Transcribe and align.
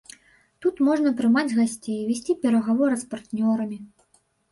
Тут 0.65 0.79
можна 0.87 1.11
прымаць 1.19 1.53
гасцей, 1.59 1.99
весці 2.07 2.35
перагаворы 2.45 2.95
з 3.03 3.11
партнёрамі. 3.13 3.79